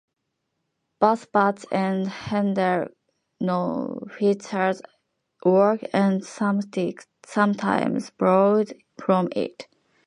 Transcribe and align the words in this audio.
Both 0.99 1.31
Bach 1.31 1.59
and 1.71 2.07
Handel 2.07 2.87
knew 3.39 4.07
Fischer's 4.09 4.81
work 5.45 5.81
and 5.93 6.25
sometimes 6.25 8.09
borrowed 8.09 8.81
from 8.97 9.29
it. 9.35 9.67